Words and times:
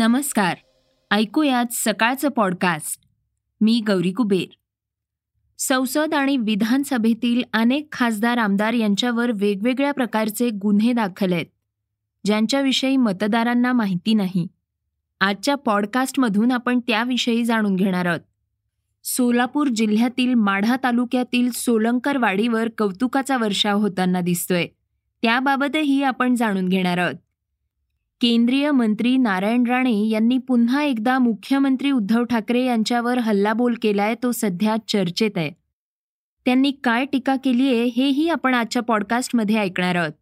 नमस्कार. 0.00 0.56
ऐकूयात 1.10 1.64
सकाळचं 1.72 2.28
पॉडकास्ट 2.28 3.00
मी 3.60 3.82
गौरी 3.86 4.12
कुबेर. 4.12 4.52
संसद 5.58 6.14
आणि 6.14 6.36
विधानसभेतील 6.36 7.42
अनेक 7.52 7.88
खासदार 7.92 8.38
आमदार 8.38 8.72
यांच्यावर 8.72 9.30
वेगवेगळ्या 9.34 9.92
प्रकारचे 9.92 10.50
गुन्हे 10.50 10.92
दाखल 10.92 11.32
आहेत 11.32 11.46
ज्यांच्याविषयी 12.24 12.96
मतदारांना 12.96 13.72
माहिती 13.72 14.14
नाही. 14.14 14.46
आजच्या 15.20 15.54
पॉडकास्टमधून 15.54 16.52
आपण 16.52 16.80
त्याविषयी 16.80 17.44
जाणून 17.44 17.76
घेणार 17.76 18.06
आहोत. 18.06 18.20
सोलापूर 19.04 19.66
जिल्ह्यातील 19.68 20.34
माढा 20.34 20.76
तालुक्यातील 20.84 21.50
सोलंकरवाडीवर 21.50 22.68
कौतुकाचा 22.78 23.36
वर्षाव 23.36 23.78
होताना 23.78 24.20
दिसतोय. 24.20 24.66
त्याबाबतही 25.22 26.02
आपण 26.02 26.34
जाणून 26.34 26.68
घेणार 26.68 26.98
आहोत. 26.98 27.29
केंद्रीय 28.20 28.70
मंत्री 28.70 29.16
नारायण 29.16 29.66
राणे 29.66 30.08
यांनी 30.08 30.38
पुन्हा 30.38 30.82
एकदा 30.82 31.18
मुख्यमंत्री 31.18 31.90
उद्धव 31.90 32.24
ठाकरे 32.24 32.64
यांच्यावर 32.64 33.18
हल्लाबोल 33.18 33.74
केलाय 33.82 34.14
तो 34.22 34.32
सध्या 34.32 34.76
चर्चेत 34.88 35.30
आहे. 35.36 35.50
त्यांनी 36.44 36.70
काय 36.70 37.04
टीका 37.04 37.36
केली 37.36 37.68
आहे 37.68 37.84
हेही 37.84 38.28
आपण 38.28 38.54
आजच्या 38.54 38.82
पॉडकास्टमध्ये 38.82 39.56
ऐकणार 39.56 39.94
आहोत. 39.94 40.12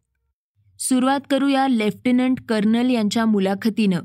सुरुवात 0.79 1.19
करूया 1.29 1.67
लेफ्टनंट 1.67 2.39
कर्नल 2.49 2.89
यांच्या 2.89 3.25
मुलाखतीनं. 3.25 3.99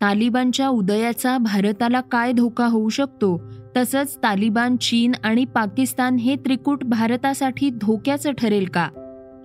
तालिबानच्या 0.00 0.68
उदयाचा 0.68 1.38
भारताला 1.38 2.00
काय 2.00 2.32
धोका 2.32 2.66
होऊ 2.66 2.88
शकतो 2.88 3.42
तसंच 3.76 4.16
तालिबान 4.16 4.76
चीन 4.76 5.12
आणि 5.24 5.44
पाकिस्तान 5.44 6.16
हे 6.16 6.36
त्रिकूट 6.36 6.84
भारतासाठी 6.84 7.70
धोक्याचं 7.70 8.32
ठरेल 8.32 8.64
का? 8.64 8.88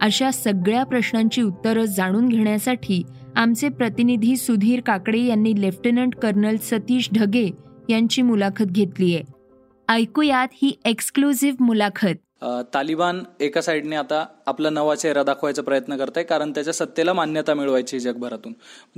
अशा 0.04 0.30
सगळ्या 0.32 0.84
प्रश्नांची 0.84 1.42
उत्तरं 1.42 1.86
जाणून 1.86 2.28
घेण्यासाठी 2.30 3.02
आमचे 3.36 3.70
प्रतिनिधी 3.70 4.36
सुधीर 4.38 4.82
काकडे 4.82 5.20
यांनी 5.20 5.54
लेफ्टनंट 5.62 6.16
कर्नल 6.16 6.56
सतीश 6.62 7.10
ढगे 7.14 7.50
यांची 7.90 8.22
मुलाखत 8.22 8.66
घेतली 8.66 9.16
आहे. 9.16 9.24
ऐकूयात 9.90 10.48
ही 10.54 10.72
एक्सक्लुझिव्ह 10.86 11.64
मुलाखत. 11.64 12.44
तालिबान 12.74 13.22
एका 13.40 13.62
साईडने 13.62 13.96
आता 13.96 14.26
आपला 14.46 14.70
नवा 14.70 14.96
चेहरा 14.96 15.24
दाखवायचा 15.24 15.62
प्रयत्न 15.62 15.98
करत 15.98 16.18
आहे 16.18 16.26
कारण 16.26 16.52
त्याच्या 16.52 16.74
सत्तेला 16.74 17.14
मान्यता 17.14 17.54
मिळवायची 17.54 18.00
जगभरातून. 18.00 18.54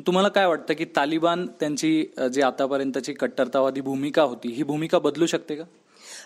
तुम्हाला 0.08 0.30
काय 0.30 0.46
वाटतं 0.46 0.74
की 0.74 0.86
तालिबान 0.96 1.48
त्यांची 1.60 2.06
जी 2.34 2.42
आतापर्यंतची 2.42 3.14
कट्टरतावादी 3.14 3.82
भूमिका 3.82 4.24
होती 4.24 4.54
ही 4.54 4.64
भूमिका 4.64 5.00
बदलू 5.00 5.26
शकते 5.26 5.56
का? 5.56 5.64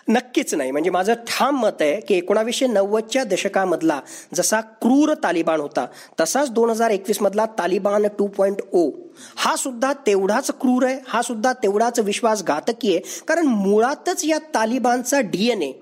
नक्कीच 0.08 0.54
नाही. 0.54 0.70
म्हणजे 0.70 0.90
माझं 0.90 1.14
ठाम 1.28 1.60
मत 1.60 1.80
आहे 1.80 2.00
की 2.00 2.14
एकोणावीसशे 2.14 2.66
नव्वदच्या 2.66 3.24
दशकामधला 3.24 4.00
जसा 4.34 4.60
क्रूर 4.60 5.12
तालिबान 5.14 5.60
होता 5.60 5.86
तसाच 6.20 6.50
दोन 6.50 6.70
हजार 6.70 6.90
एकवीसमधला 6.90 7.46
तालिबान 7.58 8.06
टू 8.18 8.26
पॉईंट 8.26 8.60
ओ. 8.72 8.88
हा 9.36 9.54
सुद्धा 9.56 9.92
तेवढाच 10.06 10.50
क्रूर 10.60 10.84
आहे 10.84 10.98
हा 11.08 11.22
सुद्धा 11.22 11.52
तेवढाच 11.52 11.98
विश्वासघातकी 12.00 12.96
आहे 12.96 13.24
कारण 13.28 13.46
मुळातच 13.46 14.24
या 14.24 14.38
तालिबानचा 14.54 15.20
डीएनए 15.20 15.72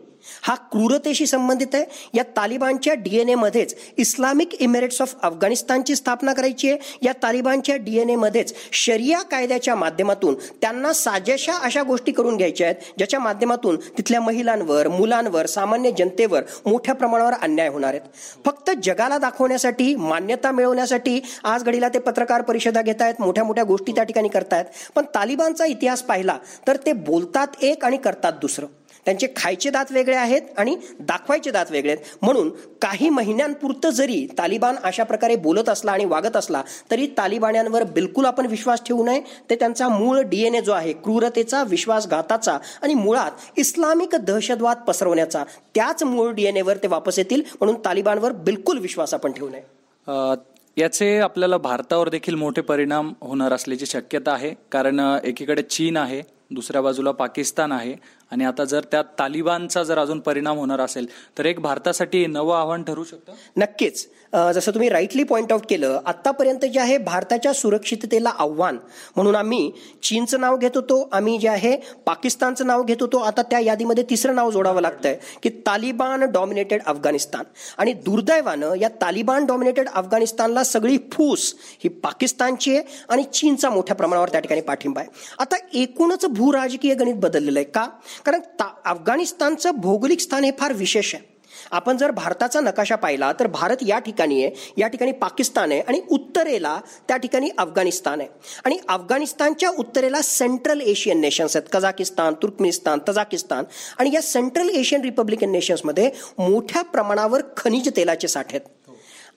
हा 0.42 0.54
क्रूरतेशी 0.54 1.26
संबंधित 1.26 1.74
आहे. 1.74 1.84
या 2.14 2.22
तालिबानच्या 2.36 2.94
डीएनए 2.94 3.34
मध्येच 3.34 3.74
इस्लामिक 3.96 4.54
इमिरेट्स 4.54 5.00
ऑफ 5.02 5.14
अफगाणिस्तानची 5.22 5.96
स्थापना 5.96 6.32
करायची 6.32 6.70
आहे. 6.70 6.78
या 7.02 7.12
तालिबानच्या 7.22 7.76
डीएनए 7.76 8.14
मध्येच 8.16 8.54
शरिया 8.72 9.22
कायद्याच्या 9.22 9.74
माध्यमातून 9.74 10.34
त्यांना 10.60 10.92
साजेशा 10.92 11.52
अशा 11.54 11.82
गोष्टी 11.82 12.12
करून 12.12 12.36
घ्यायच्या 12.36 12.66
आहेत 12.66 12.92
ज्याच्या 12.98 13.20
माध्यमातून 13.20 13.76
तिथल्या 13.98 14.20
महिलांवर 14.20 14.88
मुलांवर 14.88 15.46
सामान्य 15.46 15.90
जनतेवर 15.98 16.42
मोठ्या 16.66 16.94
प्रमाणावर 16.94 17.32
अन्याय 17.32 17.68
होणार 17.68 17.90
आहेत. 17.90 18.00
फक्त 18.44 18.70
जगाला 18.82 19.18
दाखवण्यासाठी 19.18 19.94
मान्यता 19.96 20.50
मिळवण्यासाठी 20.50 21.20
आज 21.44 21.64
घडीला 21.64 21.88
ते 21.88 21.98
पत्रकार 21.98 22.42
परिषदा 22.42 22.82
घेत 22.82 23.02
आहेत 23.02 23.20
मोठ्या 23.20 23.44
मोठ्या 23.44 23.64
गोष्टी 23.64 23.92
त्या 23.92 24.04
ठिकाणी 24.04 24.28
करतायत. 24.28 24.64
पण 24.94 25.04
तालिबानचा 25.14 25.64
इतिहास 25.64 26.02
पाहिला 26.02 26.38
तर 26.66 26.76
ते 26.76 26.92
बोलतात 26.92 27.62
एक 27.62 27.84
आणि 27.84 27.96
करतात 27.96 28.32
दुसरं. 28.32 28.66
त्यांचे 29.04 29.26
खायचे 29.36 29.70
दात 29.70 29.92
वेगळे 29.92 30.16
आहेत 30.16 30.42
आणि 30.58 30.76
दाखवायचे 31.00 31.50
दात 31.50 31.70
वेगळे 31.70 31.92
आहेत. 31.92 32.04
म्हणून 32.22 32.48
काही 32.82 33.08
महिन्यांपुरतं 33.10 33.90
जरी 33.90 34.26
तालिबान 34.38 34.76
अशा 34.84 35.04
प्रकारे 35.04 35.36
बोलत 35.36 35.68
असला 35.68 35.92
आणि 35.92 36.04
वागत 36.04 36.36
असला 36.36 36.62
तरी 36.90 37.06
तालिबान्यांवर 37.18 37.84
बिलकुल 37.84 38.24
आपण 38.24 38.46
विश्वास 38.46 38.82
ठेवू 38.86 39.04
नये. 39.04 39.20
ते 39.50 39.54
त्यांचा 39.54 39.88
मूळ 39.88 40.20
डीएनए 40.20 40.60
जो 40.60 40.72
आहे 40.72 40.92
क्रूरतेचा 40.94 41.62
विश्वासघाताचा 41.62 42.58
आणि 42.82 42.94
मुळात 42.94 43.58
इस्लामिक 43.58 44.14
दहशतवाद 44.16 44.82
पसरवण्याचा 44.88 45.44
त्याच 45.74 46.02
मूळ 46.02 46.32
डीएनएवर 46.32 46.76
ते 46.76 46.88
वापस 46.88 47.18
येतील. 47.18 47.42
म्हणून 47.60 47.76
तालिबानवर 47.84 48.32
बिलकुल 48.32 48.78
विश्वास 48.78 49.14
आपण 49.14 49.32
ठेवू 49.32 49.48
नये. 49.48 50.36
याचे 50.76 51.16
आपल्याला 51.18 51.56
भारतावर 51.58 52.08
देखील 52.08 52.34
मोठे 52.34 52.60
परिणाम 52.60 53.12
होणार 53.20 53.52
असल्याची 53.52 53.86
शक्यता 53.86 54.32
आहे. 54.32 54.52
कारण 54.72 55.00
एकीकडे 55.24 55.62
चीन 55.62 55.96
आहे 55.96 56.20
दुसऱ्या 56.50 56.82
बाजूला 56.82 57.10
पाकिस्तान 57.12 57.72
आहे. 57.72 57.94
आणि 58.32 58.44
आता 58.44 58.64
जर 58.64 58.84
त्यात 58.90 59.04
तालिबानचा 59.18 59.82
जर 59.82 59.98
अजून 59.98 60.20
परिणाम 60.20 60.58
होणार 60.58 60.80
असेल 60.80 61.06
तर 61.38 61.46
एक 61.46 61.60
भारतासाठी 61.60 62.26
नवं 62.26 62.56
आव्हान 62.56 62.82
ठरू 62.82 63.04
शकतं? 63.04 63.32
नक्कीच. 63.56 64.06
जसं 64.54 64.70
तुम्ही 64.70 64.88
राईटली 64.88 65.22
पॉईंट 65.22 65.52
आउट 65.52 65.62
केलं 65.68 66.00
आतापर्यंत 66.06 66.64
जे 66.64 66.80
आहे 66.80 66.96
भारताच्या 66.98 67.52
सुरक्षिततेला 67.52 68.30
आव्हान 68.38 68.78
म्हणून 69.16 69.36
आम्ही 69.36 69.70
चीनचं 70.02 70.40
नाव 70.40 70.56
घेत 70.56 70.70
होतो 70.74 71.08
आम्ही 71.12 71.36
जे 71.38 71.48
आहे 71.48 71.74
पाकिस्तानचं 72.06 72.66
नाव 72.66 72.82
घेत 72.82 72.96
होतो 73.00 73.18
आता 73.18 73.42
त्या 73.42 73.60
यादीमध्ये 73.60 74.04
तिसरं 74.10 74.34
नाव 74.34 74.50
जोडावं 74.50 74.80
लागतंय 74.80 75.16
की 75.42 75.48
तालिबान 75.66 76.24
डॉमिनेटेड 76.24 76.82
अफगाणिस्तान. 76.86 77.44
आणि 77.78 77.92
दुर्दैवानं 77.94 78.74
या 78.74 78.88
तालिबान 79.02 79.46
डॉमिनेटेड 79.46 79.88
अफगाणिस्तानला 79.88 80.64
सगळी 80.64 80.98
फूस 81.12 81.54
ही 81.84 81.88
पाकिस्तानची 81.88 82.76
आहे 82.76 82.82
आणि 83.08 83.22
चीनचा 83.24 83.70
मोठ्या 83.70 83.96
प्रमाणावर 83.96 84.28
त्या 84.28 84.40
ठिकाणी 84.40 84.60
पाठिंबा 84.60 85.00
आहे. 85.00 85.10
आता 85.38 85.56
एकूणच 85.74 86.24
भू 86.26 86.52
राजकीय 86.52 86.94
गणित 86.94 87.14
बदललेलं 87.14 87.58
आहे 87.58 87.64
का? 87.64 87.86
कारण 88.26 88.40
ता 88.60 88.68
अफगाणिस्तानचं 88.86 89.70
भौगोलिक 89.70 90.20
स्थान 90.20 90.44
हे 90.44 90.50
फार 90.58 90.72
विशेष 90.72 91.14
आहे. 91.14 91.36
आपण 91.72 91.96
जर 91.96 92.10
भारताचा 92.10 92.60
नकाशा 92.60 92.96
पाहिला 92.96 93.32
तर 93.40 93.46
भारत 93.46 93.76
या 93.86 93.98
ठिकाणी 93.98 94.42
आहे 94.44 94.72
या 94.78 94.88
ठिकाणी 94.88 95.12
पाकिस्तान 95.12 95.72
आहे 95.72 95.80
आणि 95.80 96.00
उत्तरेला 96.10 96.78
त्या 97.08 97.16
ठिकाणी 97.16 97.50
अफगाणिस्तान 97.58 98.20
आहे. 98.20 98.28
आणि 98.64 98.78
अफगाणिस्तानच्या 98.88 99.70
उत्तरेला 99.78 100.22
सेंट्रल 100.22 100.80
एशियन 100.80 101.20
नेशन्स 101.20 101.56
आहेत 101.56 101.68
कझाकिस्तान 101.72 102.34
तुर्कमेनिस्तान 102.42 102.98
तजाकिस्तान 103.08 103.64
आणि 103.98 104.14
या 104.14 104.22
सेंट्रल 104.22 104.68
एशियन 104.68 105.02
रिपब्लिकन 105.02 105.52
नेशन्समध्ये 105.52 106.10
मोठ्या 106.38 106.82
प्रमाणावर 106.82 107.42
खनिज 107.56 107.88
तेलाचे 107.96 108.28
साठे 108.28 108.56
आहेत. 108.56 108.77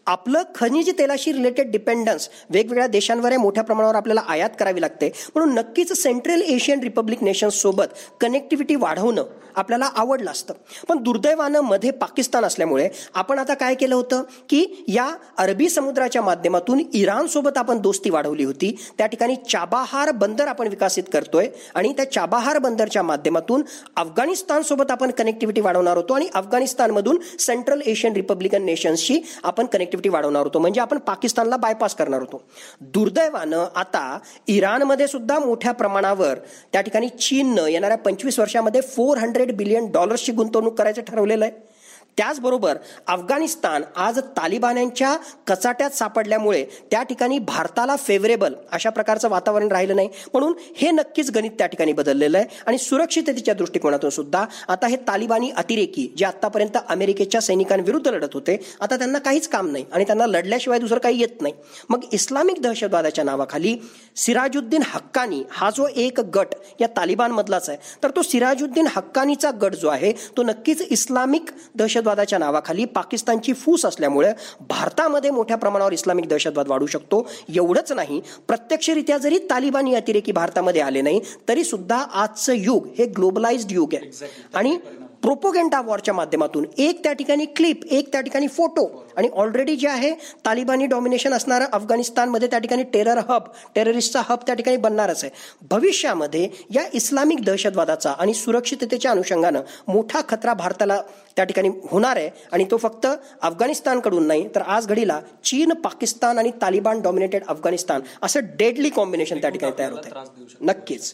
आपलं 0.07 0.43
खनिज 0.55 0.89
तेलाशी 0.97 1.31
रिलेटेड 1.33 1.71
डिपेंडन्स 1.71 2.29
वेगवेगळ्या 2.49 2.87
देशांवर 2.87 3.37
मोठ्या 3.37 3.63
प्रमाणावर 3.63 3.95
आपल्याला 3.95 4.21
आयात 4.27 4.49
करावी 4.59 4.81
लागते. 4.81 5.11
म्हणून 5.35 5.53
नक्कीच 5.55 5.91
सेंट्रल 6.01 6.41
एशियन 6.41 6.79
रिपब्लिक 6.79 7.23
नेशन्स 7.23 7.61
सोबत 7.61 7.93
कनेक्टिव्हिटी 8.21 8.75
वाढवणं 8.75 9.23
आपल्याला 9.55 9.85
आवडलं 9.95 10.31
असतं. 10.31 10.53
पण 10.87 10.97
दुर्दैवानं 11.03 11.61
मध्ये 11.61 11.91
पाकिस्तान 11.91 12.45
असल्यामुळे 12.45 12.87
आपण 13.13 13.39
आता 13.39 13.53
काय 13.53 13.75
केलं 13.75 13.95
होतं 13.95 14.21
की 14.49 14.83
या 14.87 15.07
अरबी 15.37 15.69
समुद्राच्या 15.69 16.21
माध्यमातून 16.21 16.81
इराण 16.93 17.27
सोबत 17.27 17.57
आपण 17.57 17.77
दोस्ती 17.77 18.09
वाढवली 18.09 18.43
होती. 18.43 18.75
त्या 18.97 19.07
ठिकाणी 19.07 19.35
चाबाहार 19.49 20.11
बंदर 20.11 20.47
आपण 20.47 20.67
विकसित 20.67 21.03
करतोय 21.13 21.47
आणि 21.75 21.93
त्या 21.93 22.11
चाबाहार 22.11 22.57
बंदरच्या 22.57 23.03
माध्यमातून 23.03 23.63
अफगाणिस्तान 23.95 24.61
सोबत 24.61 24.91
आपण 24.91 25.11
कनेक्टिव्हिटी 25.11 25.61
वाढवणार 25.61 25.97
होतो 25.97 26.13
आणि 26.13 26.27
अफगाणिस्तानमधून 26.33 27.19
सेंट्रल 27.39 27.81
एशियन 27.85 28.13
रिपब्लिकन 28.13 28.65
नेशन्सशी 28.65 29.19
आपण 29.43 29.65
कनेक्ट 29.65 29.90
कनेक्टिव्हिटी 29.91 30.09
वाढवणार 30.09 30.43
होतो. 30.43 30.59
म्हणजे 30.59 30.81
आपण 30.81 30.97
पाकिस्तानला 30.97 31.57
बायपास 31.57 31.95
करणार 31.95 32.19
होतो. 32.19 32.41
दुर्दैवानं 32.81 33.65
आता 33.75 34.19
इराणमध्ये 34.47 35.07
सुद्धा 35.07 35.39
मोठ्या 35.39 35.71
प्रमाणावर 35.71 36.39
त्या 36.71 36.81
ठिकाणी 36.81 37.09
चीननं 37.09 37.67
येणाऱ्या 37.67 37.97
पंचवीस 37.97 38.39
वर्षामध्ये 38.39 38.81
फोर 38.81 39.17
हंड्रेड 39.17 39.29
हंड्रेड 39.31 39.57
बिलियन 39.57 39.91
डॉलर्सची 39.91 40.31
गुंतवणूक 40.31 40.77
करायचं 40.77 41.01
ठरवलेलं 41.01 41.45
आहे. 41.45 41.70
त्याचबरोबर 42.17 42.77
अफगाणिस्तान 43.07 43.83
आज 43.95 44.19
तालिबान्यांच्या 44.37 45.15
कचाट्यात 45.47 45.91
सापडल्यामुळे 45.91 46.63
त्या 46.91 47.01
ठिकाणी 47.03 47.37
भारताला 47.39 47.95
फेवरेबल 47.95 48.53
अशा 48.71 48.89
प्रकारचं 48.89 49.29
वातावरण 49.29 49.67
राहिलं 49.71 49.95
नाही. 49.95 50.09
म्हणून 50.33 50.53
हे 50.77 50.91
नक्कीच 50.91 51.31
गणित 51.31 51.51
त्या 51.57 51.67
ठिकाणी 51.67 51.93
बदललेलं 51.93 52.37
आहे 52.37 52.59
आणि 52.67 52.77
सुरक्षिततेच्या 52.77 53.53
दृष्टिकोनातून 53.53 54.09
सुद्धा 54.09 54.45
आता 54.67 54.87
हे 54.87 54.95
तालिबानी 55.07 55.49
अतिरेकी 55.57 56.07
जे 56.17 56.25
आतापर्यंत 56.25 56.77
अमेरिकेच्या 56.89 57.41
सैनिकांविरुद्ध 57.41 58.07
लढत 58.07 58.33
होते 58.33 58.57
आता 58.81 58.97
त्यांना 58.97 59.19
काहीच 59.19 59.47
काम 59.47 59.71
नाही 59.71 59.85
आणि 59.93 60.03
त्यांना 60.03 60.25
लढल्याशिवाय 60.27 60.79
दुसरं 60.79 60.99
काही 60.99 61.19
येत 61.19 61.41
नाही. 61.41 61.53
मग 61.89 62.03
इस्लामिक 62.11 62.61
दहशतवादाच्या 62.61 63.23
नावाखाली 63.23 63.75
सिराजुद्दीन 64.15 64.81
हक्कानी 64.85 65.43
हा 65.51 65.69
जो 65.69 65.87
एक 65.95 66.19
गट 66.35 66.55
या 66.79 66.87
तालिबानमधलाच 66.97 67.69
आहे 67.69 67.77
तर 68.03 68.11
तो 68.15 68.21
सिराजुद्दीन 68.21 68.87
हक्कानीचा 68.95 69.51
गट 69.61 69.75
जो 69.75 69.87
आहे 69.89 70.11
तो 70.37 70.43
नक्कीच 70.43 70.81
इस्लामिक 70.81 71.49
दहशत 71.75 72.00
दहशतवादाच्या 72.01 72.39
नावाखाली 72.39 72.85
पाकिस्तानची 72.85 73.53
फूस 73.53 73.85
असल्यामुळे 73.85 74.31
भारतामध्ये 74.69 75.31
मोठ्या 75.31 75.57
प्रमाणावर 75.57 75.93
इस्लामिक 75.93 76.27
दहशतवाद 76.27 76.67
वाढू 76.67 76.85
शकतो. 76.85 77.27
एवढंच 77.55 77.91
नाही 77.91 78.21
प्रत्यक्षरित्या 78.47 79.17
जरी 79.17 79.37
तालिबानी 79.49 79.93
अतिरेकी 79.95 80.31
भारतामध्ये 80.31 80.81
आले 80.81 81.01
नाही 81.01 81.21
तरी 81.47 81.63
सुद्धा 81.63 81.97
आजचं 82.13 82.53
युग 82.53 82.87
हे 82.97 83.05
ग्लोबलाइज्ड 83.07 83.71
युग 83.71 83.93
आहे. 83.93 84.09
आणि 84.53 84.77
प्रोपोगेंडा 85.23 85.81
वॉरच्या 85.81 86.13
माध्यमातून. 86.13 86.65
एक 86.77 87.03
त्या 87.03 87.13
ठिकाणी 87.13 87.45
क्लिप 87.45 87.85
एक 87.91 88.11
त्या 88.11 88.21
ठिकाणी 88.21 88.47
फोटो. 88.47 88.85
आणि 89.17 89.27
ऑलरेडी 89.33 89.75
जे 89.75 89.87
आहे 89.87 90.11
तालिबानी 90.45 90.85
डॉमिनेशन 90.85 91.33
असणारं 91.33 91.65
अफगाणिस्तानमध्ये 91.73 92.47
त्या 92.47 92.59
ठिकाणी 92.59 92.83
टेरर 92.83 93.17
हब 93.29 93.41
टेररिस्टचा 93.75 94.21
हब 94.29 94.37
त्या 94.47 94.55
ठिकाणी 94.55 94.77
बनणारच 94.77 95.23
आहे. 95.23 95.33
भविष्यामध्ये 95.71 96.47
या 96.69 96.83
इस्लामिक 96.93 97.43
दहशतवादाचा 97.45 98.11
आणि 98.11 98.33
सुरक्षिततेच्या 98.33 99.11
अनुषंगानं 99.11 99.61
मोठा 99.87 100.21
खतरा 100.29 100.53
भारताला 100.53 101.01
त्या 101.35 101.45
ठिकाणी 101.45 101.69
होणार 101.91 102.17
आहे. 102.17 102.29
आणि 102.51 102.65
तो 102.71 102.77
फक्त 102.77 103.07
अफगाणिस्तानकडून 103.41 104.27
नाही 104.27 104.47
तर 104.55 104.61
आज 104.61 104.87
घडीला 104.87 105.19
चीन 105.43 105.73
पाकिस्तान 105.73 106.37
आणि 106.37 106.51
तालिबान 106.61 107.01
डॉमिनेटेड 107.01 107.43
अफगाणिस्तान 107.47 108.01
असं 108.21 108.39
डेडली 108.59 108.89
कॉम्बिनेशन 108.89 109.37
त्या 109.37 109.49
ठिकाणी 109.49 109.77
तयार 109.79 109.91
होतं 109.91 110.23
नक्कीच. 110.61 111.13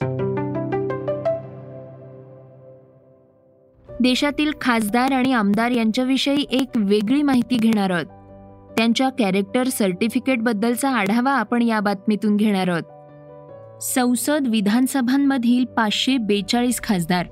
देशातील 4.02 4.52
खासदार 4.62 5.12
आणि 5.12 5.34
आमदार 5.34 5.72
यांच्याविषयी 5.72 6.46
एक 6.52 6.70
वेगळी 6.76 7.22
माहिती 7.22 7.56
घेणार 7.56 7.90
आहोत. 7.90 8.06
त्यांच्या 8.78 9.10
कॅरेक्टर 9.10 9.68
सर्टिफिकेटबद्दलचा 9.68 10.90
आढावा 10.90 11.32
आपण 11.32 11.62
या 11.62 11.80
बातमीतून 11.80 12.36
घेणार 12.36 12.68
आहोत. 12.68 13.84
संसद 13.84 14.48
विधानसभांमधील 14.48 15.66
पाचशे 15.66 16.18
बेचाळीस 16.18 16.82
खासदार 16.82 17.26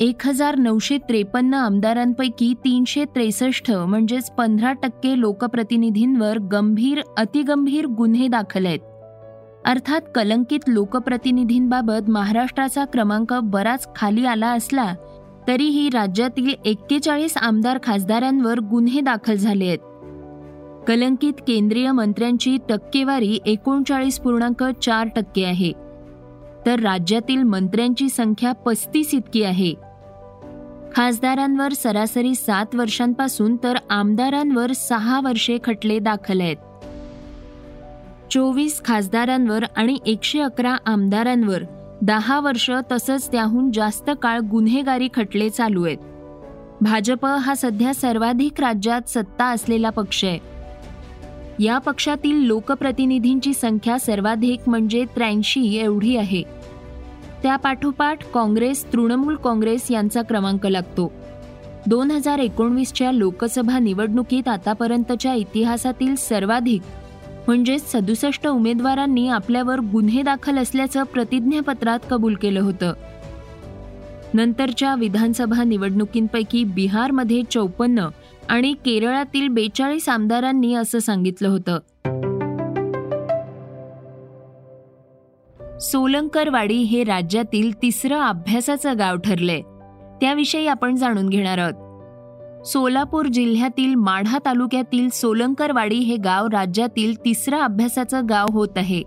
एक 0.00 0.26
हजार 0.26 0.56
नऊशे 0.56 0.98
त्रेपन्न 0.98 1.54
आमदारांपैकी 1.54 2.54
तीनशे 2.64 3.04
त्रेसष्ट 3.04 3.70
म्हणजेच 3.70 4.30
पंधरा 4.30 4.72
टक्के 4.72 5.20
लोकप्रतिनिधींवर 5.20 6.38
गंभीर 6.38 7.00
अतिगंभीर 7.18 7.86
गुन्हे 7.86 8.28
दाखल 8.28 8.66
आहेत. 8.66 8.78
अर्थात 9.64 10.00
कलंकित 10.14 10.60
लोकप्रतिनिधींबाबत 10.68 12.10
महाराष्ट्राचा 12.10 12.84
क्रमांक 12.84 13.32
बराच 13.32 13.88
खाली 13.96 14.24
आला 14.26 14.48
असला 14.48 14.94
तरीही 15.50 15.88
राज्यातील 15.88 16.54
एक्केचाळीस 16.64 17.36
आमदार 17.36 17.78
खासदारांवर 17.82 18.58
गुन्हे 18.58 19.00
दाखल 19.00 19.34
झाले 19.34 19.66
आहेत. 19.66 19.78
कलंकित 20.88 21.32
केंद्रीय 21.32 21.92
मंत्र्यांची 21.92 22.58
टक्केवारी 22.68 23.38
एकोणचाळीस 23.46 24.18
पूर्णांक 24.18 24.64
चार 24.64 25.08
टक्के 25.16 25.44
आहे. 25.44 25.72
तर 26.66 26.80
राज्यातील 26.80 27.42
मंत्र्यांची 27.42 28.08
संख्या 28.08 28.52
पस्तीस 28.52 29.14
इतकी 29.14 29.42
आहे. 29.42 29.74
खासदारांवर 30.96 31.72
सरासरी 31.72 32.34
सात 32.34 32.74
वर्षांपासून 32.74 33.56
तर 33.56 33.76
आमदारांवर 33.90 34.72
सहा 34.72 35.20
वर्षे 35.20 35.58
खटले 35.64 35.98
दाखल 35.98 36.40
आहेत. 36.40 36.56
चोवीस 38.30 38.84
खासदारांवर 38.84 39.64
आणि 39.76 39.98
एकशे 40.06 40.40
अकरा 40.40 40.76
आमदारांवर 40.86 41.62
दहा 42.02 42.40
वर्ष 42.40 42.70
तसंच 42.92 43.32
त्याहून 43.32 43.72
जास्त 43.72 44.10
काळ 44.22 44.38
गुन्हेगारी 44.38 45.08
खटले 45.14 45.50
चालू 45.50 45.84
आहेत. 45.84 45.98
भाजप 46.80 47.26
हा 47.26 47.54
सध्या 47.54 47.94
सर्वाधिक 47.94 48.60
राज्यात 48.60 49.08
सत्ता 49.08 49.44
असलेला 49.44 49.90
पक्ष 49.90 50.24
आहे. 50.24 50.38
या 51.58 51.78
पक्षातील 51.78 52.36
लोकप्रतिनिधींची 52.36 53.54
संख्या 53.54 53.98
सर्वाधिक 53.98 54.60
म्हणजे 54.66 55.04
त्र्याऐंशी 55.04 55.76
एवढी 55.76 56.16
आहे. 56.16 56.42
त्यापाठोपाठ 57.42 58.24
काँग्रेस 58.24 58.92
तृणमूल 58.92 59.36
काँग्रेस 59.36 59.90
यांचा 59.90 60.22
क्रमांक 60.22 60.66
लागतो. 60.66 61.12
दोन 61.86 62.10
हजार 62.10 62.38
एकोणवीसच्या 62.38 63.12
लोकसभा 63.12 63.78
निवडणुकीत 63.78 64.48
आतापर्यंतच्या 64.48 65.34
इतिहासातील 65.34 66.14
सर्वाधिक 66.14 66.82
म्हणजेच 67.50 67.92
सदुसष्ट 67.92 68.46
उमेदवारांनी 68.46 69.28
आपल्यावर 69.28 69.80
गुन्हे 69.80 70.22
दाखल 70.22 70.58
असल्याचं 70.58 71.02
प्रतिज्ञापत्रात 71.02 71.98
कबूल 72.10 72.34
केलं 72.34 72.60
होतं. 72.60 72.92
नंतरच्या 74.34 74.94
विधानसभा 74.94 75.64
निवडणुकींपैकी 75.64 76.64
बिहारमध्ये 76.64 77.42
चौपन्न 77.50 78.08
आणि 78.48 78.72
केरळातील 78.72 79.48
बेचाळीस 79.48 80.08
आमदारांनी 80.08 80.74
असं 80.74 80.98
सांगितलं 80.98 81.48
होतं. 81.48 81.78
सोलंकरवाडी 85.78 86.76
हे 86.76 87.04
राज्यातील 87.04 87.82
तिसरं 87.82 88.20
अभ्यासाचं 88.20 88.98
गाव 88.98 89.16
ठरलंय. 89.16 89.60
त्याविषयी 90.20 90.66
आपण 90.66 90.96
जाणून 90.96 91.28
घेणार 91.28 91.58
आहोत. 91.58 91.89
सोलापूर 92.64 93.26
जिल्ह्यातील 93.26 93.94
माढा 93.94 94.38
तालुक्यातील 94.44 95.08
सोलंकरवाडी 95.08 95.98
हे 95.98 96.16
गाव 96.16 96.46
राज्यातील 96.46 97.14
तिसरं 97.24 97.58
अभ्यासाचं 97.58 98.20
गाव 98.28 98.46
होत 98.52 98.68
आहे. 98.76 99.02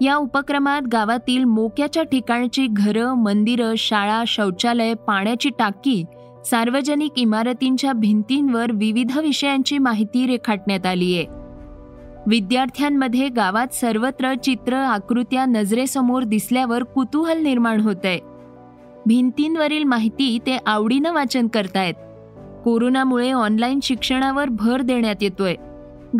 या 0.00 0.16
उपक्रमात 0.16 0.82
गावातील 0.82 1.44
मोक्याच्या 1.44 2.02
ठिकाणची 2.02 2.66
घरं 2.66 3.14
मंदिरं 3.14 3.74
शाळा 3.76 4.24
शौचालय 4.26 4.94
पाण्याची 4.94 5.50
टाकी 5.58 6.04
सार्वजनिक 6.44 7.12
इमारतींच्या 7.16 7.92
भिंतींवर 7.92 8.72
विविध 8.72 9.18
विषयांची 9.18 9.78
माहिती 9.78 10.26
रेखाटण्यात 10.26 10.86
आली 10.86 11.16
आहे. 11.16 11.26
विद्यार्थ्यांमध्ये 12.26 13.28
गावात 13.28 13.74
सर्वत्र 13.74 14.34
चित्र 14.34 14.74
आकृत्या 14.74 15.44
नजरेसमोर 15.44 16.22
दिसल्यावर 16.22 16.82
कुतूहल 16.82 17.42
निर्माण 17.42 17.80
होतंय. 17.80 18.18
भिंतींवरील 19.06 19.84
माहिती 19.84 20.38
ते 20.46 20.58
आवडीनं 20.66 21.12
वाचन 21.12 21.48
करतायत. 21.48 21.94
कोरोनामुळे 22.66 23.30
ऑनलाईन 23.30 23.78
शिक्षणावर 23.82 24.48
भर 24.48 24.80
देण्यात 24.80 25.14
येतोय. 25.20 25.54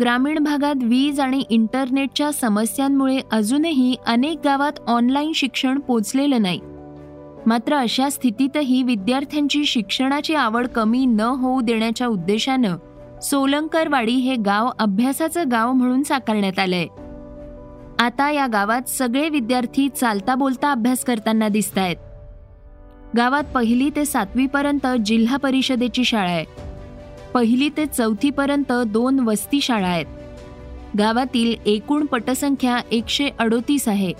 ग्रामीण 0.01 0.39
भागात 0.39 0.75
वीज 0.83 1.19
आणि 1.19 1.43
इंटरनेटच्या 1.49 2.31
समस्यांमुळे 2.31 3.19
अजूनही 3.31 3.95
अनेक 4.07 4.39
गावात 4.43 4.71
ऑनलाईन 4.87 5.31
शिक्षण 5.35 5.79
पोचलेलं 5.79 6.41
नाही. 6.41 6.59
मात्र 7.45 7.75
अशा 7.75 8.09
स्थितीतही 8.09 8.83
विद्यार्थ्यांची 8.83 9.65
शिक्षणाची 9.65 10.35
आवड 10.35 10.67
कमी 10.67 11.05
न 11.05 11.19
होऊ 11.19 11.61
देण्याच्या 11.61 12.07
उद्देशानं 12.07 12.77
सोलंकरवाडी 13.19 14.15
हे 14.15 14.35
गाव 14.35 14.69
अभ्यासाचं 14.79 15.43
गाव 15.51 15.71
म्हणून 15.71 16.03
साकारण्यात 16.03 16.59
आलंय. 16.59 16.87
आता 17.99 18.31
या 18.31 18.47
गावात 18.47 18.89
सगळे 18.89 19.29
विद्यार्थी 19.29 19.89
चालता 19.89 20.35
बोलता 20.35 20.71
अभ्यास 20.71 21.03
करताना 21.03 21.47
दिसत 21.47 21.77
आहेत 21.77 21.95
गावात 23.15 23.43
पहिली 23.43 23.89
ते 23.89 24.05
सातवीपर्यंत 24.05 24.87
जिल्हा 25.05 25.37
परिषदेची 25.37 26.03
शाळा 26.03 26.31
आहे. 26.31 26.45
पहिली 27.33 27.69
ते 27.77 27.85
चौथीपर्यंत 27.85 28.71
दोन 28.87 29.19
वस्ती 29.19 29.61
शाळा 29.61 29.87
आहेत. 29.87 30.05
गावातील 30.99 31.55
एकूण 31.65 32.05
पटसंख्या 32.05 32.79
एकशे 32.91 33.29
अडोतीस 33.39 33.87
आहे. 33.87 34.13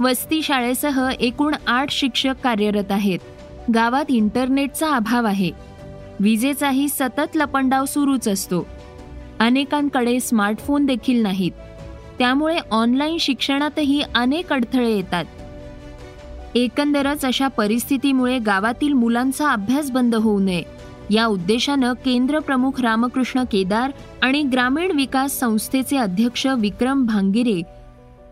वस्ती 0.00 0.42
शाळेसह 0.42 1.10
एकूण 1.20 1.54
आठ 1.66 1.90
शिक्षक 1.90 2.34
कार्यरत 2.44 2.92
आहेत. 2.92 3.18
गावात 3.74 4.04
इंटरनेटचा 4.08 4.90
अभाव 4.90 5.26
आहे. 5.26 5.50
विजेचाही 6.20 6.88
सतत 6.88 7.36
लपंडाव 7.36 7.84
सुरूच 7.84 8.28
असतो. 8.28 8.66
अनेकांकडे 9.40 10.20
स्मार्टफोन 10.20 10.86
देखील 10.86 11.22
नाहीत. 11.22 11.52
त्यामुळे 12.18 12.58
ऑनलाईन 12.70 13.18
शिक्षणातही 13.18 14.02
अनेक 14.14 14.52
अडथळे 14.52 14.92
येतात. 14.92 15.24
एकंदरच 16.58 17.24
अशा 17.24 17.48
परिस्थितीमुळे 17.48 18.38
गावातील 18.38 18.92
मुलांचा 18.92 19.50
अभ्यास 19.50 19.90
बंद 19.90 20.14
होऊ 20.14 20.40
नये. 20.40 20.62
या 21.10 21.26
उद्देशानं 21.26 21.92
केंद्र 21.92 22.38
प्रमुख 22.38 22.80
रामकृष्ण 22.80 23.42
केदार 23.52 23.90
आणि 24.22 24.42
ग्रामीण 24.42 24.92
विकास 24.96 25.38
संस्थेचे 25.38 25.96
अध्यक्ष 25.96 26.46
विक्रम 26.46 27.06
भांगिरे 27.06 27.62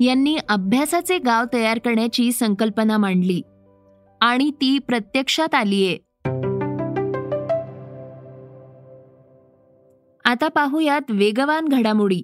यांनी 0.05 0.37
अभ्यासाचे 0.49 1.19
गाव 1.19 1.45
तयार 1.53 1.79
करण्याची 1.79 2.33
संकल्पना 2.33 2.99
मांडली. 2.99 3.43
आणि 4.21 4.51
ती 4.51 4.79
प्रत्यक्षात 4.79 5.55
आलीये 5.55 5.99
आता 10.25 10.49
पाहूयात 10.49 11.11
वेगवान 11.11 11.69
घडामोडी. 11.69 12.23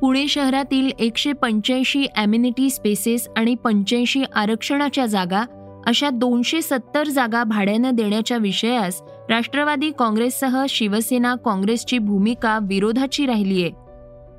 पुणे 0.00 0.28
शहरातील 0.28 0.90
एकशे 0.98 1.32
पंच्याऐंशी 1.32 2.06
ॲम्युनिटी 2.16 2.70
स्पेसेस 2.70 3.28
आणि 3.36 3.54
पंच्याऐंशी 3.54 4.22
आरक्षणाच्या 4.34 5.06
जागा 5.06 5.44
अशा 5.86 6.10
दोनशे 6.10 6.62
सत्तर 6.62 7.08
जागा 7.08 7.44
भाड्यानं 7.44 7.94
देण्याच्या 7.94 8.36
विषयास 8.36 9.02
राष्ट्रवादी 9.28 9.90
काँग्रेससह 9.98 10.64
शिवसेना 10.68 11.34
काँग्रेसची 11.34 11.98
भूमिका 11.98 12.58
विरोधाची 12.62 13.26
राहिली 13.26 13.62
आहे. 13.62 13.70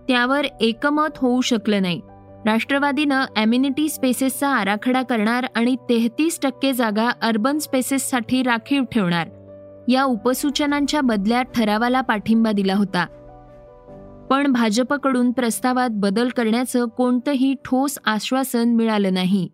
त्यावर 0.08 0.46
एकमत 0.62 1.18
होऊ 1.18 1.42
शकलं 1.42 1.82
नाही. 1.82 2.02
राष्ट्रवादीनं 2.46 3.26
ॲम्युनिटी 3.36 3.90
स्पेसेसचा 3.90 4.48
आराखडा 4.48 5.02
करणार 5.02 5.46
आणि 5.56 5.76
तेहतीस 5.90 6.40
टक्के 6.44 6.74
जागा 6.74 7.10
अर्बन 7.22 7.58
स्पेसेससाठी 7.58 8.44
राखीव 8.44 8.84
ठेवणार. 8.84 9.28
या 9.88 10.04
उपसूचनांच्या 10.04 11.02
बदल्यात 11.02 11.46
ठरावाला 11.56 12.02
पाठिंबा 12.02 12.52
दिला 12.52 12.76
होता. 12.76 13.06
पण 14.30 14.52
भाजपकडून 14.52 15.32
प्रस्तावात 15.32 15.90
बदल 15.92 16.30
करण्याचं 16.30 16.86
कोणतंही 16.86 17.56
ठोस 17.66 18.00
आश्वासन 18.06 18.70
मिळालं 18.70 19.14
नाही. 19.14 19.50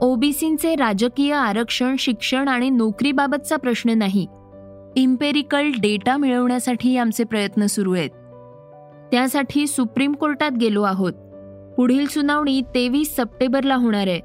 ओबीसींचे 0.00 0.74
राजकीय 0.74 1.34
आरक्षण 1.34 1.96
शिक्षण 1.98 2.48
आणि 2.48 2.70
नोकरीबाबतचा 2.70 3.56
प्रश्न 3.56 3.90
नाही. 3.90 4.26
इम्पेरिकल 4.96 5.70
डेटा 5.80 6.16
मिळवण्यासाठी 6.16 6.96
आमचे 6.96 7.24
प्रयत्न 7.24 7.66
सुरू 7.66 7.94
आहेत. 7.94 8.10
त्यासाठी 9.10 9.66
सुप्रीम 9.66 10.12
कोर्टात 10.12 10.50
गेलो 10.50 10.82
आहोत. 10.82 11.12
पुढील 11.76 12.06
सुनावणी 12.06 12.60
तेवीस 12.60 13.16
सप्टेंबरला 13.16 13.74
होणार 13.74 14.06
आहे. 14.06 14.20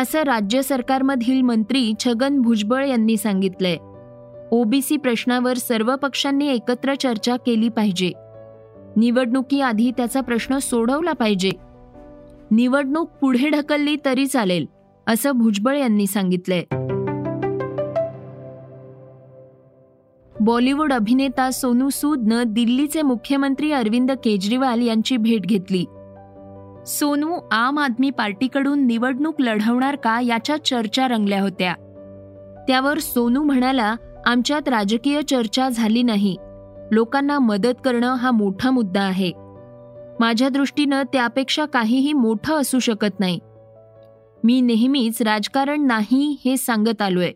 असं 0.00 0.18
राज्य 0.18 0.62
सरकारमधील 0.62 1.42
मंत्री 1.42 1.92
छगन 1.98 2.40
भुजबळ 2.40 2.84
यांनी 2.84 3.16
सांगितलंय. 3.16 3.76
ओबीसी 4.54 4.96
प्रश्नावर 4.96 5.56
सर्व 5.56 5.96
पक्षांनी 5.96 6.48
एकत्र 6.48 6.94
चर्चा 6.94 7.36
केली 7.36 7.68
पाहिजे. 7.68 8.12
निवडणुकीआधी 8.96 9.90
त्याचा 9.90 10.20
प्रश्न 10.20 10.58
सोडवला 10.58 11.12
पाहिजे. 11.12 11.50
निवडणूक 12.50 13.10
पुढे 13.10 13.48
ढकलली 13.48 13.96
तरी 14.04 14.26
चालेल 14.26 14.66
असं 15.06 15.30
भुजबळ 15.30 15.76
यांनी 15.76 16.06
सांगितलंय. 16.06 16.62
बॉलिवूड 20.40 20.92
अभिनेता 20.92 21.50
सोनू 21.50 21.88
सूदनं 21.88 22.42
दिल्लीचे 22.46 23.02
मुख्यमंत्री 23.02 23.72
अरविंद 23.72 24.12
केजरीवाल 24.24 24.82
यांची 24.82 25.16
भेट 25.16 25.40
घेतली. 25.40 25.84
सोनू 26.86 27.48
आम 27.52 27.78
आदमी 27.78 28.10
पार्टीकडून 28.10 28.86
निवडणूक 28.86 29.34
लढवणार 29.38 29.96
का 29.96 30.20
याच्या 30.20 30.64
चर्चा 30.64 31.08
रंगल्या 31.08 31.42
होत्या. 31.42 31.74
त्यावर 32.68 32.98
सोनू 32.98 33.42
म्हणाला 33.42 33.94
आमच्यात 34.26 34.68
राजकीय 34.68 35.22
चर्चा 35.22 35.68
झाली 35.68 36.02
नाही. 36.02 36.36
लोकांना 36.90 37.38
मदत 37.38 37.74
करणं 37.84 38.14
हा 38.14 38.30
मोठा 38.30 38.70
मुद्दा 38.70 39.02
आहे. 39.02 39.32
माझ्या 40.20 40.48
दृष्टीनं 40.48 41.02
त्यापेक्षा 41.02 41.64
काहीही 41.64 42.12
मोठं 42.12 42.54
असू 42.54 42.78
शकत 42.78 43.20
नाही. 43.20 43.38
मी 44.44 44.60
नेहमीच 44.60 45.22
राजकारण 45.22 45.86
नाही 45.86 46.36
हे 46.44 46.56
सांगत 46.56 47.02
आलोय. 47.02 47.32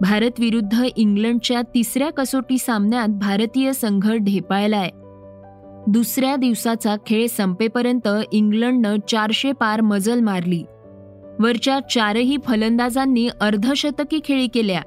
भारत 0.00 0.30
विरुद्ध 0.38 0.82
इंग्लंडच्या 0.96 1.62
तिसऱ्या 1.62 2.12
कसोटी 2.12 2.58
सामन्यात 2.58 3.08
भारतीय 3.08 3.72
संघ 3.72 4.12
ढेपाळलाय. 4.12 4.90
दुसऱ्या 5.86 6.36
दिवसाचा 6.36 6.96
खेळ 7.06 7.26
संपेपर्यंत 7.26 8.08
इंग्लंडनं 8.32 8.96
चारशे 9.08 9.52
पार 9.52 9.80
मजल 9.80 10.20
मारली. 10.20 10.64
वरच्या 11.40 11.80
चारही 11.80 12.36
फलंदाजांनी 12.44 13.28
अर्धशतकी 13.40 14.20
खेळी 14.24 14.46
केल्या. 14.46 14.80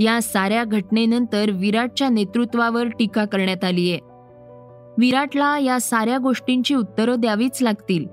या 0.00 0.22
साऱ्या 0.22 0.64
घटनेनंतर 0.64 1.50
विराटच्या 1.50 2.08
नेतृत्वावर 2.08 2.88
टीका 2.88 3.24
करण्यात 3.24 3.64
आलीय 3.64 3.98
विराटला 4.98 5.58
या 5.58 5.80
साऱ्या 5.80 6.18
गोष्टींची 6.18 6.74
उत्तरं 6.74 7.20
द्यावीच 7.20 7.62
लागतील. 7.62 8.06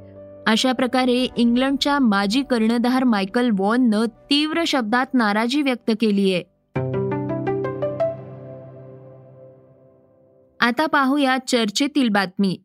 अशा 0.48 0.72
प्रकारे 0.72 1.28
इंग्लंडच्या 1.38 2.00
माजी 2.00 2.42
कर्णधार 2.42 3.04
मायकल 3.04 3.50
वॉननं 3.58 4.06
तीव्र 4.06 4.64
शब्दात 4.68 5.06
नाराजी 5.14 5.62
व्यक्त 5.62 5.92
केलीय 6.02 6.42
आता 10.60 10.86
पाहूया 10.86 11.38
चर्चेतील 11.48 12.10
बातमी. 12.10 12.58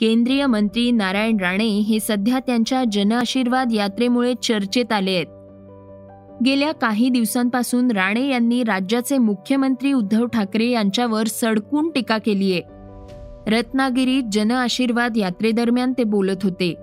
केंद्रीय 0.00 0.46
मंत्री 0.46 0.90
नारायण 0.90 1.36
राणे 1.40 1.66
हे 1.66 2.00
सध्या 2.00 2.38
त्यांच्या 2.38 2.84
जनआशीर्वाद 2.92 3.72
यात्रेमुळे 3.72 4.34
चर्चेत 4.42 4.92
आले 4.92 5.10
आहेत. 5.10 5.26
गेल्या 6.44 6.72
काही 6.72 7.08
दिवसांपासून 7.08 7.90
राणे 7.90 8.28
यांनी 8.28 8.62
राज्याचे 8.62 9.18
मुख्यमंत्री 9.18 9.92
उद्धव 9.92 10.26
ठाकरे 10.26 10.66
यांच्यावर 10.66 11.26
सडकून 11.26 11.90
टीका 11.90 12.18
केलीय 12.18 12.60
रत्नागिरीत 13.46 14.22
जनआशीर्वाद 14.32 15.16
यात्रेदरम्यान 15.16 15.92
ते 15.92 16.04
बोलत 16.04 16.42
होते. 16.42 16.74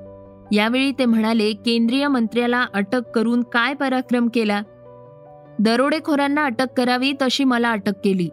यावेळी 0.52 0.92
ते 0.92 1.06
म्हणाले 1.06 1.54
केंद्रीय 1.54 2.08
मंत्र्याला 2.08 2.66
अटक 2.74 3.02
करून 3.16 3.42
काय 3.42 3.74
पराक्रम 3.74 4.28
केला? 4.34 4.62
दरोडेखोरांना 5.60 6.46
अटक 6.46 6.68
करावी 6.78 7.14
तशी 7.22 7.44
मला 7.44 7.72
अटक 7.72 7.94
केली. 8.04 8.30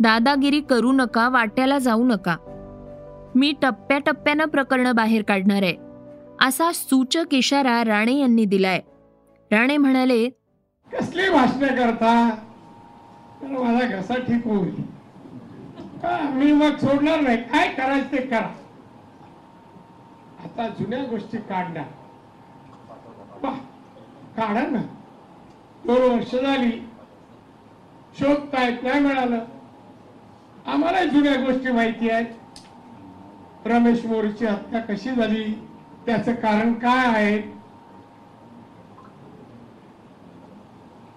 दादागिरी 0.00 0.60
करू 0.60 0.92
नका 0.92 1.28
वाट्याला 1.28 1.78
जाऊ 1.78 2.04
नका. 2.04 2.36
मी 3.36 3.52
टप्प्याटप्प्यानं 3.62 4.44
प्रकरणं 4.48 4.94
बाहेर 4.94 5.22
काढणार 5.22 5.62
आहे. 5.62 5.76
असा 6.46 6.70
सूचक 6.72 7.34
इशारा 7.34 7.82
राणे 7.84 8.14
यांनी 8.18 8.44
दिलाय. 8.44 8.80
राणे 9.50 9.76
म्हणाले 9.76 10.28
कसली 10.90 11.28
भाषण 11.30 11.74
करता? 11.76 12.14
तर 13.42 13.46
माझा 13.48 13.86
घसा 13.86 14.14
ठीक 14.18 14.46
होईल. 14.46 14.74
मी 16.34 16.52
मग 16.52 16.76
सोडणार 16.78 17.20
नाही. 17.20 17.36
काय 17.42 17.68
करायचं 17.74 18.12
ते 18.12 18.26
करा. 18.26 18.48
आता 20.44 20.68
जुन्या 20.78 21.02
गोष्टी 21.10 21.38
काढण्या 21.48 21.82
काढा 24.36 24.66
ना. 24.70 24.80
दोन 25.86 26.02
वर्ष 26.02 26.34
झाली. 26.34 26.70
शोधतायत 28.18 28.82
नाही 28.82 29.00
मिळालं 29.00 29.44
आम्हाला 30.66 31.04
जुन्या 31.04 31.34
गोष्टी 31.40 31.72
माहिती 31.72 32.10
आहेत. 32.10 32.26
रमेश 33.66 34.04
मोरीची 34.06 34.46
हत्या 34.46 34.80
कशी 34.80 35.10
झाली? 35.10 35.44
त्याचं 36.06 36.34
कारण 36.34 36.72
काय 36.72 37.06
आहे? 37.06 37.38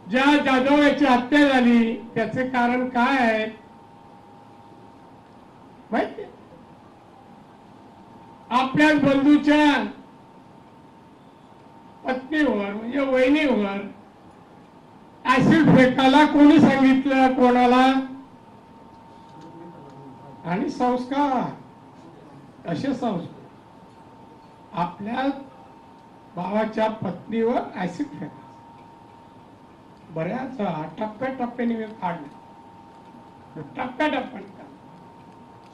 ज्या 0.10 0.25
जाधव 0.46 0.82
याची 0.82 1.06
हत्या 1.06 1.48
झाली 1.48 1.94
त्याचे 2.16 2.48
कारण 2.48 2.89
काय 2.89 3.18
आहे? 3.18 3.46
माहिती? 5.92 6.24
आपल्याच 8.50 9.01
बंधूच्या 9.01 9.84
पत्नीवर 12.06 12.74
म्हणजे 12.74 13.00
वहिनीवर 13.00 13.77
ऍसिड 15.25 15.75
फेकायला 15.75 16.25
कोणी 16.25 16.60
सांगितलं? 16.60 17.34
कोणाला? 17.34 17.86
आणि 20.46 20.70
संस्कार. 20.70 21.66
असे 22.67 22.93
संस्कार 22.93 23.36
आपल्या 24.81 25.27
भावाच्या 26.36 26.88
पत्नीवर 26.91 27.59
ऍसिड 27.79 28.07
फेका 28.19 28.45
बऱ्याच 30.09 30.57
टप्प्याटप्प्याने 31.00 31.75
मी 31.75 31.83
काढलं. 32.01 33.62
टप्प्याटप्प्याने 33.77 34.55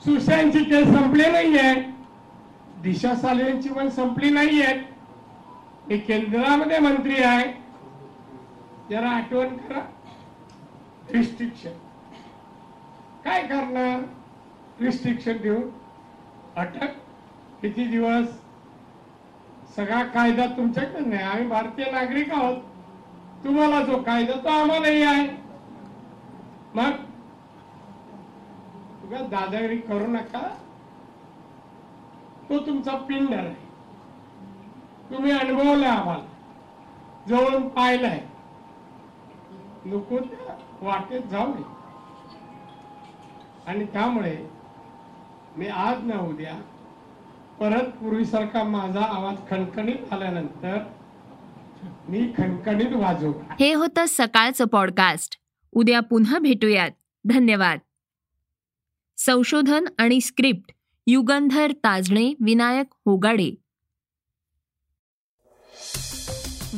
सुशांतची 0.04 0.64
केस 0.64 0.88
संपली 0.88 1.30
नाहीये. 1.32 1.74
दिशा 2.82 3.14
सालेंची 3.14 3.68
पण 3.68 3.88
संपली 3.88 4.30
नाहीये. 4.30 4.74
मी 5.88 5.98
केंद्रामध्ये 5.98 6.78
मंत्री 6.78 7.22
आहे. 7.22 7.52
जरा 8.90 9.10
आठवण 9.10 9.56
करा. 9.56 9.80
रिस्ट्रिक्शन 11.12 11.72
काय 13.24 13.42
करणार? 13.42 14.00
रिस्ट्रिक्शन 14.80 15.36
देऊन 15.42 15.68
अटक? 16.56 16.84
किती 17.60 17.84
दिवस? 17.84 18.40
सगळा 19.76 20.04
कायदा 20.04 20.46
तुमच्याकडे 20.46 21.00
नाही. 21.00 21.22
आम्ही 21.22 21.46
भारतीय 21.46 21.90
नागरिक 21.90 22.32
आहोत. 22.32 22.56
तुम्हाला 23.44 23.82
जो 23.82 24.02
कायदा 24.02 24.32
तो 24.44 24.48
आम्हालाही 24.48 25.02
आहे. 25.02 25.28
मग? 26.74 26.90
तुला 29.02 29.18
दादागिरी 29.18 29.78
करू 29.78 30.06
नका. 30.06 30.56
तो 32.48 32.66
तुमचा 32.66 32.96
पिंड 32.96 33.34
आहे. 33.34 33.54
तुम्ही 35.10 35.30
अनुभवलाय 35.30 35.90
आम्हाला. 35.90 36.24
जवळून 37.28 37.68
पाहिलंय. 37.68 38.20
नको 39.86 40.18
त्या 40.18 40.56
वाटेत 40.82 41.22
जाऊ 41.22 41.54
नये. 41.54 41.64
आणि 43.66 43.84
त्यामुळे 43.84 44.53
मी 45.56 45.66
आज 45.66 46.04
ना 46.04 46.20
उद्या 46.20 46.54
परत 47.60 47.90
पूर्वीसारखा 47.90 48.62
माझा 48.62 49.00
आवाज 49.00 49.36
खणखणीत 49.50 50.12
आल्यानंतर 50.12 50.78
मी 52.08 52.32
खणखणीत 52.38 52.92
वाजव. 52.92 53.32
हे 53.60 53.74
होतं 53.74 54.04
सकाळचं 54.08 54.64
पॉडकास्ट 54.64 55.36
उद्या 55.72 56.00
पुन्हा 56.00 56.38
भेटूयात. 56.38 56.90
धन्यवाद. 57.24 57.78
संशोधन 59.16 59.84
आणि 59.98 60.20
स्क्रिप्ट 60.20 60.72
युगंधर 61.06 61.72
ताजणे 61.72 62.34
विनायक 62.40 62.86
होगाडे. 63.06 63.54